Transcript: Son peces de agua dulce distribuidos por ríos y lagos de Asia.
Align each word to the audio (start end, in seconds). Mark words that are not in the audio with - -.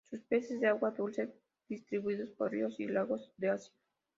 Son 0.09 0.17
peces 0.29 0.59
de 0.59 0.65
agua 0.67 0.89
dulce 0.89 1.31
distribuidos 1.69 2.31
por 2.31 2.51
ríos 2.51 2.79
y 2.79 2.87
lagos 2.87 3.31
de 3.37 3.49
Asia. 3.51 3.71